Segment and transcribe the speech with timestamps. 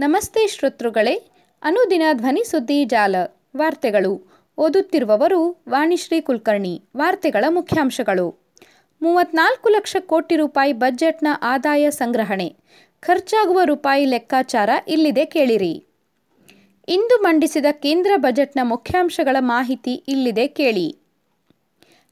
[0.00, 1.14] ನಮಸ್ತೆ ಶ್ರೋತೃಗಳೇ,
[1.62, 3.16] ಅನುದಿನ ಧ್ವನಿ ಸುದ್ದಿ ಜಾಲ,
[3.56, 4.42] ವಾರ್ತೆಗಳು.
[4.58, 8.54] ಓದುತ್ತಿರುವವರು ವಾಣಿಶ್ರೀ ಕುಲಕರ್ಣಿ, ವಾರ್ತೆಗಳ ಮುಖ್ಯಾಂಶಗಳು.
[9.02, 12.56] ಮೂವತ್ನಾಲ್ಕು ಲಕ್ಷ ಕೋಟಿ ರೂಪಾಯಿ ಬಜೆಟ್ನ ಆದಾಯ ಸಂಗ್ರಹಣೆ,
[13.00, 15.86] ಖರ್ಚಾಗುವ ರೂಪಾಯಿ ಲೆಕ್ಕಾಚಾರ ಇಲ್ಲಿದೆ ಕೇಳಿರಿ.
[16.88, 20.98] ಇಂದು ಮಂಡಿಸಿದ ಕೇಂದ್ರ ಬಜೆಟ್ನ ಮುಖ್ಯಾಂಶಗಳ ಮಾಹಿತಿ ಇಲ್ಲಿದೆ ಕೇಳಿ.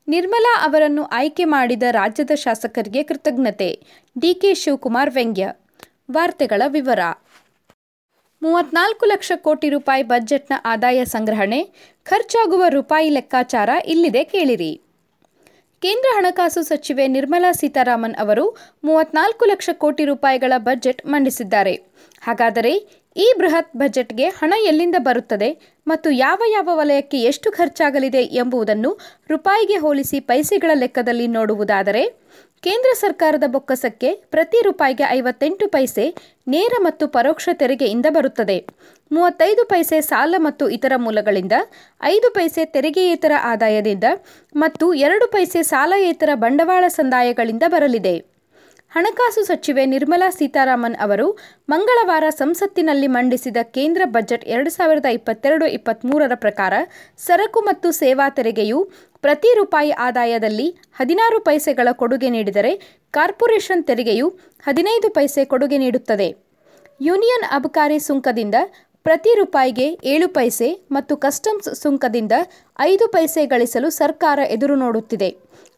[0.08, 3.82] ನಿರ್ಮಲಾ ಅವರನ್ನು ಆಯ್ಕೆ ಮಾಡಿದ ರಾಜ್ಯದ ಶಾಸಕರಿಗೆ ಕೃತಜ್ಞತೆ
[4.20, 5.52] ಡಿಕೆ ಶಿವಕುಮಾರ್ ವ್ಯಂಗ್ಯ.
[6.12, 6.98] ವಾರ್ತೆಗಳ ವಿವರ.
[8.42, 11.58] ಮೂವತ್ನಾಲ್ಕು ಲಕ್ಷ ಕೋಟಿ ರೂಪಾಯಿ ಬಜೆಟ್ನ ಆದಾಯ ಸಂಗ್ರಹಣೆ,
[12.06, 14.70] ಖರ್ಚಾಗುವ ರೂಪಾಯಿ ಲೆಕ್ಕಾಚಾರ ಇಲ್ಲಿದೆ ಕೇಳಿರಿ.
[15.82, 18.44] ಕೇಂದ್ರ ಹಣಕಾಸು ಸಚಿವೆ ನಿರ್ಮಲಾ ಸೀತಾರಾಮನ್ ಅವರು
[18.84, 21.74] ಮೂವತ್ನಾಲ್ಕು ಲಕ್ಷ ಕೋಟಿ ರೂಪಾಯಿಗಳ ಬಜೆಟ್ ಮಂಡಿಸಿದ್ದಾರೆ.
[22.22, 22.72] ಹಾಗಾದರೆ
[23.16, 25.50] ಈ ಬೃಹತ್ ಬಜೆಟ್ಗೆ ಹಣ ಎಲ್ಲಿಂದ ಬರುತ್ತದೆ
[25.86, 28.90] ಮತ್ತು ಯಾವ ಯಾವ ವಲಯಕ್ಕೆ ಎಷ್ಟು ಖರ್ಚಾಗಲಿದೆ ಎಂಬುದನ್ನು
[29.30, 32.02] ರೂಪಾಯಿಗೆ ಹೋಲಿಸಿ ಪೈಸೆಗಳ ಲೆಕ್ಕದಲ್ಲಿ ನೋಡುವುದಾದರೆ
[32.62, 36.04] ಕೇಂದ್ರ ಸರ್ಕಾರದ ಬೊಕ್ಕಸಕ್ಕೆ ಪ್ರತಿ ರೂಪಾಯಿಗೆ ಐವತ್ತೆಂಟು ಪೈಸೆ
[36.48, 38.56] ನೇರ ಮತ್ತು ಪರೋಕ್ಷ ತೆರಿಗೆಯಿಂದ ಬರುತ್ತದೆ.
[39.12, 41.52] ಮೂವತ್ತೈದು ಪೈಸೆ ಸಾಲ ಮತ್ತು ಇತರ ಮೂಲಗಳಿಂದ,
[42.14, 44.04] ಐದು ಪೈಸೆ ತೆರಿಗೆಯೇತರ ಆದಾಯದಿಂದ
[44.54, 48.37] ಮತ್ತು ಎರಡು ಪೈಸೆ ಸಾಲಯೇತರ ಬಂಡವಾಳ ಸಂದಾಯಗಳಿಂದ ಬರಲಿದೆ.
[48.92, 51.26] ಹಣಕಾಸು ಸಚಿವೆ ನಿರ್ಮಲಾ ಸೀತಾರಾಮನ್ ಅವರು
[51.68, 56.74] ಮಂಗಳವಾರ ಸಂಸತ್ತಿನಲ್ಲಿ ಮಂಡಿಸಿದ ಕೇಂದ್ರ ಬಜೆಟ್ ಎರಡು ಸಾವಿರದ ಇಪ್ಪತ್ತೆರಡು ಇಪ್ಪತ್ತ್ಮೂರರ ಪ್ರಕಾರ
[57.18, 58.78] ಸರಕು ಮತ್ತು ಸೇವಾ ತೆರಿಗೆಯು
[59.20, 62.72] ಪ್ರತಿ ರೂಪಾಯಿ ಆದಾಯದಲ್ಲಿ ಹದಿನಾರು ಪೈಸೆಗಳ ಕೊಡುಗೆ ನೀಡಿದರೆ
[63.10, 64.28] ಕಾರ್ಪೊರೇಷನ್ ತೆರಿಗೆಯು
[64.64, 66.28] ಹದಿನೈದು ಪೈಸೆ ಕೊಡುಗೆ ನೀಡುತ್ತದೆ.
[67.00, 68.54] ಯೂನಿಯನ್ ಅಬಕಾರಿ ಸುಂಕದಿಂದ
[69.04, 72.32] ಪ್ರತಿ ರೂಪಾಯಿಗೆ ಏಳು ಪೈಸೆ ಮತ್ತು ಕಸ್ಟಮ್ಸ್ ಸುಂಕದಿಂದ
[72.80, 75.28] ಐದು ಪೈಸೆ ಗಳಿಸಲು ಸರ್ಕಾರ ಎದುರು ನೋಡುತ್ತಿದೆ.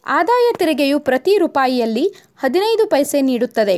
[0.05, 2.05] ಆದಾಯ ತೆರಿಗೆಯು ಪ್ರತಿ ರೂಪಾಯಿಯಲ್ಲಿ
[2.37, 3.77] ಹದಿನೈದು ಪೈಸೆ ನೀಡುತ್ತದೆ.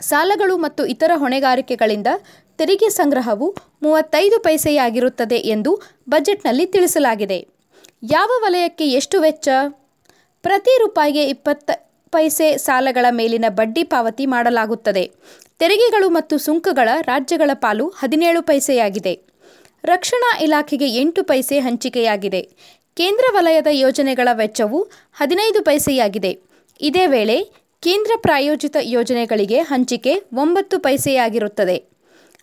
[0.00, 2.06] ಸಾಲಗಳು ಮತ್ತು ಇತರ ಹೊಣೆಗಾರಿಕೆಗಳಿಂದ
[2.58, 3.46] ತೆರಿಗೆ ಸಂಗ್ರಹವು
[3.82, 5.70] ಮೂವತ್ತೈದು ಪೈಸೆಯಾಗಿರುತ್ತದೆ ಎಂದು
[6.08, 7.38] ಬಜೆಟ್ನಲ್ಲಿ ತಿಳಿಸಲಾಗಿದೆ.
[8.02, 9.48] ಯಾವ ವಲಯಕ್ಕೆ ಎಷ್ಟು ವೆಚ್ಚ?
[10.42, 11.70] ಪ್ರತಿ ರೂಪಾಯಿಗೆ ಇಪ್ಪತ್ತ
[12.12, 15.04] ಪೈಸೆ ಸಾಲಗಳ ಮೇಲಿನ ಬಡ್ಡಿ ಪಾವತಿ ಮಾಡಲಾಗುತ್ತದೆ.
[15.60, 19.12] ತೆರಿಗೆಗಳು ಮತ್ತು ಸುಂಕಗಳ ರಾಜ್ಯಗಳ ಪಾಲು ಹದಿನೇಳು ಪೈಸೆಯಾಗಿದೆ.
[19.84, 22.40] ರಕ್ಷಣಾ ಇಲಾಖೆಗೆ ಎಂಟು ಪೈಸೆ ಹಂಚಿಕೆಯಾಗಿದೆ.
[22.96, 24.78] ಕೇಂದ್ರ ವಲಯದ ಯೋಜನೆಗಳ ವೆಚ್ಚವು
[25.12, 26.32] ಹದಿನೈದು ಪೈಸೆಯಾಗಿದೆ.
[26.80, 27.36] ಇದೇ ವೇಳೆ
[27.82, 31.76] ಕೇಂದ್ರ ಪ್ರಾಯೋಜಿತ ಯೋಜನೆಗಳಿಗೆ ಹಂಚಿಕೆ ಒಂಬತ್ತು ಪೈಸೆಯಾಗಿರುತ್ತದೆ.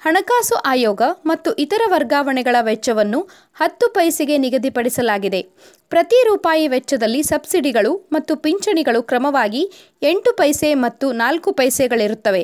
[0.05, 3.19] ಹಣಕಾಸು ಆಯೋಗ ಮತ್ತು ಇತರ ವರ್ಗಾವಣೆಗಳ ವೆಚ್ಚವನ್ನು
[3.55, 5.41] ಹತ್ತು ಪೈಸೆಗೆ ನಿಗದಿಪಡಿಸಲಾಗಿದೆ.
[5.89, 9.63] ಪ್ರತಿ ರೂಪಾಯಿ ವೆಚ್ಚದಲ್ಲಿ ಸಬ್ಸಿಡಿಗಳು ಮತ್ತು ಪಿಂಚಣಿಗಳು ಕ್ರಮವಾಗಿ
[10.01, 12.43] ಎಂಟು ಪೈಸೆ ಮತ್ತು ನಾಲ್ಕು ಪೈಸೆಗಳಿರುತ್ತವೆ.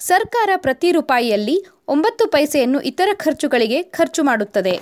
[0.00, 4.80] ಸರ್ಕಾರ ಪ್ರತಿ ರೂಪಾಯಿಯಲ್ಲಿ ಒಂಬತ್ತು ಪೈಸೆಯನ್ನು ಇತರ ಖರ್ಚುಗಳಿಗೆ ಖರ್ಚು ಮಾಡುತ್ತದೆ.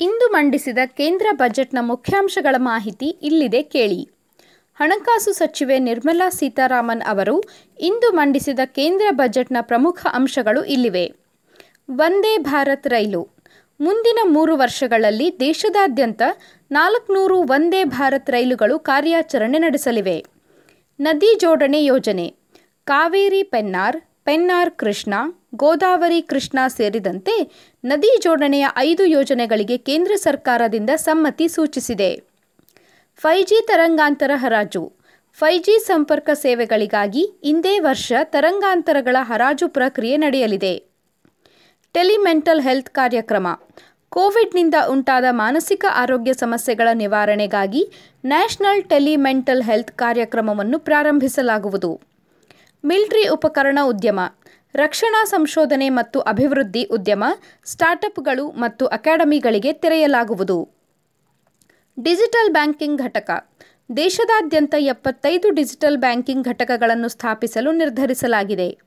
[0.00, 4.08] ಇಂದು ಮಂಡಿಸಿದ ಕೇಂದ್ರ ಬಜೆಟ್ನ ಮುಖ್ಯಾಂಶಗಳ ಮಾಹಿತಿ ಇಲ್ಲಿದೆ ಕೇಳಿ.
[4.74, 7.42] ಹಣಕಾಸು ಸಚಿವೆ ನಿರ್ಮಲಾ ಸೀತಾರಾಮನ್ ಅವರು
[7.80, 11.12] ಇಂದು ಮಂಡಿಸಿದ ಕೇಂದ್ರ ಬಜೆಟ್ನ ಪ್ರಮುಖ ಅಂಶಗಳು ಇಲ್ಲಿವೆ.
[11.90, 13.28] ವಂದೇ ಭಾರತ್ ರೈಲು.
[13.80, 16.22] ಮುಂದಿನ ಮೂರು ವರ್ಷಗಳಲ್ಲಿ ದೇಶದಾದ್ಯಂತ
[16.70, 20.24] ನಾಲ್ಕುನೂರು ವಂದೇ ಭಾರತ್ ರೈಲುಗಳು ಕಾರ್ಯಾಚರಣೆ ನಡೆಸಲಿವೆ.
[21.00, 22.43] ನದಿ ಜೋಡಣೆ ಯೋಜನೆ.
[22.86, 25.14] ಕಾವೇರಿ ಪೆನ್ನಾರ್ ಪೆನ್ನಾರ್ ಕೃಷ್ಣ,
[25.54, 27.50] ಗೋದಾವರಿ ಕೃಷ್ಣ ಸೇರಿದಂತೆ
[27.84, 32.22] ನದಿ ಜೋಡಣೆಯ ಐದು ಯೋಜನೆಗಳಿಗೆ ಕೇಂದ್ರ ಸರ್ಕಾರದಿಂದ ಸಮ್ಮತಿ ಸೂಚಿಸಿದೆ.
[33.16, 34.92] ಫೈ ಜಿ ತರಂಗಾಂತರ ಹರಾಜು.
[35.32, 40.74] ಫೈ ಜಿ ಸಂಪರ್ಕ ಸೇವೆಗಳಿಗಾಗಿ ಇಂದೇ ವರ್ಷ ತರಂಗಾಂತರಗಳ ಹರಾಜು ಪ್ರಕ್ರಿಯೆ ನಡೆಯಲಿದೆ.
[41.92, 43.46] ಟೆಲಿಮೆಂಟಲ್ ಹೆಲ್ತ್ ಕಾರ್ಯಕ್ರಮ.
[44.08, 47.92] ಕೋವಿಡ್ನಿಂದ ಉಂಟಾದ ಮಾನಸಿಕ ಆರೋಗ್ಯ ಸಮಸ್ಯೆಗಳ ನಿವಾರಣೆಗಾಗಿ
[48.24, 52.13] ನ್ಯಾಷನಲ್ ಟೆಲಿಮೆಂಟಲ್ ಹೆಲ್ತ್ ಕಾರ್ಯಕ್ರಮವನ್ನು ಪ್ರಾರಂಭಿಸಲಾಗುವುದು.
[52.84, 54.20] ಮಿಲ್ಟ್ರಿ ಉಪಕರಣ ಉದ್ಯಮ,
[54.74, 57.24] ರಕ್ಷಣಾ ಸಂಶೋಧನೆ ಮತ್ತು ಅಭಿವೃದ್ಧಿ ಉದ್ಯಮ,
[57.64, 60.68] ಸ್ಟಾರ್ಟ್ಅಪ್ಗಳು ಮತ್ತು ಅಕಾಡೆಮಿಗಳಿಗೆ ತೆರೆಯಲಾಗುವುದು.
[62.02, 63.30] ಡಿಜಿಟಲ್ ಬ್ಯಾಂಕಿಂಗ್ ಘಟಕ,
[63.96, 68.78] ದೇಶದಾದ್ಯಂತ ಎಪ್ಪತ್ತೈದು ಡಿಜಿಟಲ್ ಬ್ಯಾಂಕಿಂಗ್ ಘಟಕಗಳನ್ನು ಸ್ಥಾಪಿಸಲು ನಿರ್ಧರಿಸಲಾಗಿದೆ.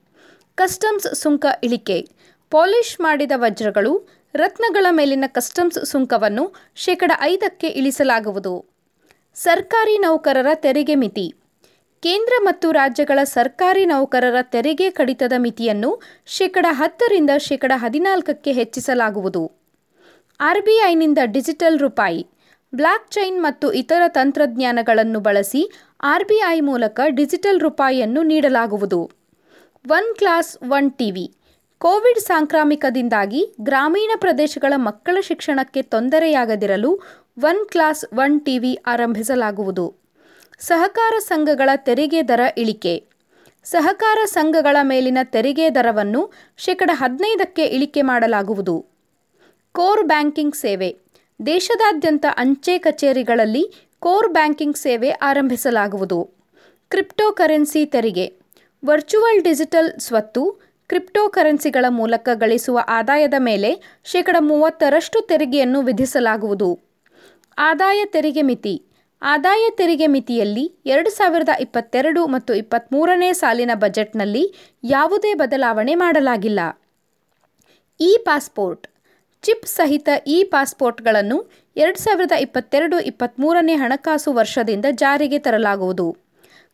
[0.55, 2.07] ಕಸ್ಟಮ್ಸ್ ಸುಂಕ ಇಳಿಕೆ
[2.51, 8.65] ಪಾಲಿಷ್ ಮಾಡಿದ ವಜ್ರಗಳು, ರತ್ನಗಳ ಮೇಲಿನ ಕಸ್ಟಮ್ಸ್ ಸುಂಕವನ್ನು ಶೇಕಡ ಐದಕ್ಕೆ ಇಳಿಸಲಾಗುವುದು.
[9.35, 11.46] ಸರ್ಕಾರಿ ನೌಕರರ ತೆರಿಗೆ ಮಿತಿ
[12.03, 15.89] ಕೇಂದ್ರ ಮತ್ತು ರಾಜ್ಯಗಳ ಸರ್ಕಾರಿ ನೌಕರರ ತೆರಿಗೆ ಕಡಿತದ ಮಿತಿಯನ್ನು
[16.25, 19.43] ಶೇಕಡ ಹತ್ತರಿಂದ ಶೇಕಡ ಹದಿನಾಲ್ಕಕ್ಕೆ ಹೆಚ್ಚಿಸಲಾಗುವುದು.
[20.39, 22.21] ಆರ್ಬಿಐನಿಂದ ಡಿಜಿಟಲ್ ರೂಪಾಯಿ
[22.73, 25.61] ಬ್ಲಾಕ್ ಚೈನ್ ಮತ್ತು ಇತರ ತಂತ್ರಜ್ಞಾನಗಳನ್ನು ಬಳಸಿ
[26.03, 29.01] ಆರ್ಬಿಐ ಮೂಲಕ ಡಿಜಿಟಲ್ ರೂಪಾಯಿಯನ್ನು ನೀಡಲಾಗುವುದು.
[29.85, 31.25] One class one TV,
[31.81, 36.91] Covid ಸಾಂಕ್ರಾಮಿಕದಿಂದಾಗಿ ಗ್ರಾಮೀಣ ಪ್ರದೇಶಗಳ ಮಕ್ಕಳ ಶಿಕ್ಷಣಕ್ಕೆ ತೊಂದರೆಯಾಗದಿರಲು
[37.43, 40.06] ಒನ್ ಕ್ಲಾಸ್ ಒನ್ ಟಿವಿ ಆರಂಭಿಸಲಾಗುವುದು.
[40.59, 43.03] ಸಹಕಾರ ಸಂಘಗಳ ತೆರಿಗೆ ದರ ಇಳಿಕೆ.
[43.63, 48.85] ಸಹಕಾರ ಸಂಘಗಳ ಮೇಲಿನ ತೆರಿಗೆ ದರವನ್ನು ಶೇಕಡ ಹದಿನೈದಕ್ಕೆ ಇಳಿಕೆ ಮಾಡಲಾಗುವುದು.
[49.71, 50.97] ಕೋರ್ ಬ್ಯಾಂಕಿಂಗ್ ಸೇವೆ.
[51.45, 56.29] ದೇಶದಾದ್ಯಂತ ಅಂಚೆ ಕಚೇರಿಗಳಲ್ಲಿ ಕೋರ್ ಬ್ಯಾಂಕಿಂಗ್ ಸೇವೆ ಆರಂಭಿಸಲಾಗುವುದು.
[56.89, 58.33] ಕ್ರಿಪ್ಟೋ ಕರೆನ್ಸಿ ತೆರಿಗೆ.
[58.85, 66.79] ವರ್ಚುವಲ್ ಡಿಜಿಟಲ್ ಸ್ವತ್ತು ಕ್ರಿಪ್ಟೋ ಕರೆನ್ಸಿಗಳ ಮೂಲಕ ಗಳಿಸುವ ಆದಾಯದ ಮೇಲೆ ಶೇಕಡ ಮೂವತ್ತರಷ್ಟು ತೆರಿಗೆಯನ್ನು ವಿಧಿಸಲಾಗುವುದು.
[67.57, 68.86] ಆದಾಯ ತೆರಿಗೆ ಮಿತಿ.
[69.21, 74.43] ಆದಾಯ ತೆರಿಗೆ ಮಿತಿಯಲ್ಲಿ ಎರಡು ಸಾವಿರದ ಇಪ್ಪತ್ತೆರಡು ಮತ್ತು ಇಪ್ಪತ್ತ್ಮೂರನೇ ಸಾಲಿನ ಬಜೆಟ್ನಲ್ಲಿ
[74.83, 76.59] ಯಾವುದೇ ಬದಲಾವಣೆ ಮಾಡಲಾಗಿಲ್ಲ.
[77.99, 78.87] ಇ ಪಾಸ್ಪೋರ್ಟ್,
[79.43, 81.37] ಚಿಪ್ ಸಹಿತ ಇ ಪಾಸ್ಪೋರ್ಟ್ಗಳನ್ನು
[81.75, 86.07] ಎರಡು ಸಾವಿರದ ಇಪ್ಪತ್ತೆರಡು ಇಪ್ಪತ್ತ್ಮೂರನೇ ಹಣಕಾಸು ವರ್ಷದಿಂದ ಜಾರಿಗೆ ತರಲಾಗುವುದು.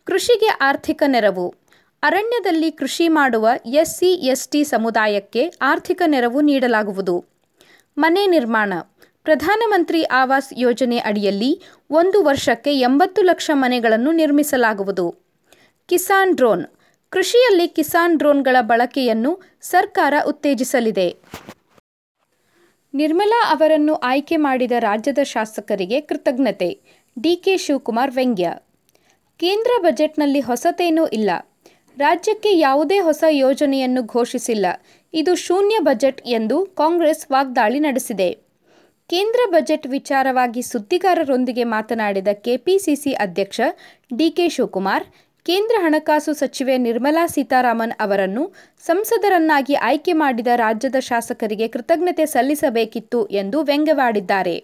[0.07, 1.47] ಕೃಷಿಗೆ ಆರ್ಥಿಕ ನೆರವು,
[2.03, 7.15] ಅರಣ್ಯದಲ್ಲಿ ಕೃಷಿ ಮಾಡುವ ಎಸ್ಸಿ ಎಸ್ಟಿ ಸಮುದಾಯಕ್ಕೆ ಆರ್ಥಿಕ ನೆರವು ನೀಡಲಾಗುವುದು.
[7.97, 8.73] ಮನೆ ನಿರ್ಮಾಣ
[9.23, 15.15] ಪ್ರಧಾನಮಂತ್ರಿ ಆವಾಸ್ ಯೋಜನೆ ಅಡಿಯಲ್ಲಿ ಒಂದು ವರ್ಷಕ್ಕೆ ಎಂಬತ್ತು ಲಕ್ಷ ಮನೆಗಳನ್ನು ನಿರ್ಮಿಸಲಾಗುವುದು.
[15.87, 16.65] ಕಿಸಾನ್ ಡ್ರೋನ್.
[17.09, 21.15] ಕೃಷಿಯಲ್ಲಿ ಕಿಸಾನ್ ಡ್ರೋನ್ಗಳ ಬಳಕೆಯನ್ನು ಸರ್ಕಾರ ಉತ್ತೇಜಿಸಲಿದೆ.
[22.93, 26.81] ನಿರ್ಮಲಾ ಅವರನ್ನು ಆಯ್ಕೆ ಮಾಡಿದ ರಾಜ್ಯದ ಶಾಸಕರಿಗೆ ಕೃತಜ್ಞತೆ.
[27.21, 28.53] ಡಿಕೆ ಶಿವಕುಮಾರ್ ವ್ಯಂಗ್ಯ.
[29.37, 31.29] ಕೇಂದ್ರ ಬಜೆಟ್ನಲ್ಲಿ ಹೊಸತೇನೂ ಇಲ್ಲ.
[31.97, 34.65] ರಾಜ್ಯಕ್ಕೆ ಯಾವುದೇ ಹೊಸ ಯೋಜನೆಯನ್ನು ಘೋಷಿಸಿಲ್ಲ.
[35.13, 38.52] ಇದು ಶೂನ್ಯ ಬಜೆಟ್ ಎಂದು ಕಾಂಗ್ರೆಸ್ ವಾಗ್ದಾಳಿ ನಡೆಸಿದೆ.
[39.09, 43.61] ಕೇಂದ್ರ ಬಜೆಟ್ ವಿಚಾರವಾಗಿ ಸುದ್ದಿಗಾರರೊಂದಿಗೆ ಮಾತನಾಡಿದ ಕೆಪಿಸಿಸಿ ಅಧ್ಯಕ್ಷ
[44.15, 45.05] ಡಿಕೆ ಶಿವಕುಮಾರ್,
[45.45, 48.43] ಕೇಂದ್ರ ಹಣಕಾಸು ಸಚಿವೆ ನಿರ್ಮಲಾ ಸೀತಾರಾಮನ್ ಅವರನ್ನು
[48.83, 54.55] ಸಂಸದರನ್ನಾಗಿ ಆಯ್ಕೆ ಮಾಡಿದ ರಾಜ್ಯದ ಶಾಸಕರಿಗೆ ಕೃತಜ್ಞತೆ ಸಲ್ಲಿಸಬೇಕಿತ್ತು ಎಂದು ವ್ಯಂಗ್ಯವಾಡಿದ್ದಾರೆ.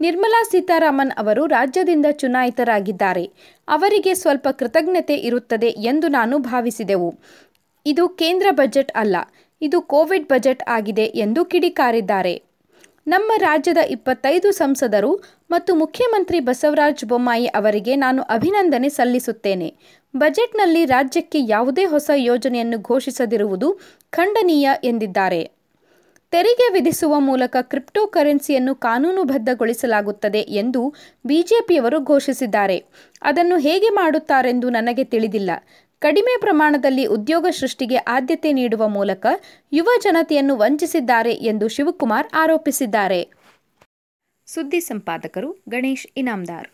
[0.00, 3.24] ನಿರ್ಮಲಾ ಸೀತಾರಾಮನ್ ಅವರು ರಾಜ್ಯದಿಂದ ಚುನಾಯಿತರಾಗಿದ್ದಾರೆ.
[3.68, 7.10] ಅವರಿಗೆ ಸ್ವಲ್ಪ ಕೃತಜ್ಞತೆ ಇರುತ್ತದೆ ಎಂದು ನಾನು ಭಾವಿಸಿದೆವು.
[7.86, 9.16] ಇದು ಕೇಂದ್ರ ಬಜೆಟ್ ಅಲ್ಲ,
[9.62, 12.34] ಇದು ಕೋವಿಡ್ ಬಜೆಟ್ ಆಗಿದೆ ಎಂದು ಕಿಡಿಕಾರಿದ್ದಾರೆ.
[13.06, 19.74] ನಮ್ಮ ರಾಜ್ಯದ ಇಪ್ಪತ್ತೈದು ಸಂಸದರು ಮತ್ತು ಮುಖ್ಯಮಂತ್ರಿ ಬಸವರಾಜ ಬೊಮ್ಮಾಯಿ ಅವರಿಗೆ ನಾನು ಅಭಿನಂದನೆ ಸಲ್ಲಿಸುತ್ತೇನೆ.
[20.16, 23.78] ಬಜೆಟ್ನಲ್ಲಿ ರಾಜ್ಯಕ್ಕೆ ಯಾವುದೇ ಹೊಸ ಯೋಜನೆಯನ್ನು ಘೋಷಿಸದಿರುವುದು
[24.10, 25.42] ಖಂಡನೀಯ ಎಂದಿದ್ದಾರೆ.
[26.32, 30.94] ತೆರಿಗೆ ವಿಧಿಸುವ ಮೂಲಕ ಕ್ರಿಪ್ಟೋ ಕರೆನ್ಸಿಯನ್ನು ಕಾನೂನುಬದ್ಧಗೊಳಿಸಲಾಗುತ್ತದೆ ಎಂದು
[31.26, 32.84] ಬಿಜೆಪಿಯವರು ಘೋಷಿಸಿದ್ದಾರೆ.
[33.22, 35.50] ಅದನ್ನು ಹೇಗೆ ಮಾಡುತ್ತಾರೆಂದು ನನಗೆ ತಿಳಿದಿಲ್ಲ.
[36.04, 39.26] ಕಡಿಮೆ ಪ್ರಮಾಣದಲ್ಲಿ ಉದ್ಯೋಗ ಸೃಷ್ಟಿಗೆ ಆದ್ಯತೆ ನೀಡುವ ಮೂಲಕ
[39.72, 43.20] ಯುವ ಜನತೆಯನ್ನು ವಂಚಿಸಿದ್ದಾರೆ ಎಂದು ಶಿವಕುಮಾರ್ ಆರೋಪಿಸಿದ್ದಾರೆ.
[44.46, 46.68] ಸುದ್ದಿ ಸಂಪಾದಕರು ಗಣೇಶ್ ಇನಾಮ್ದಾರ್.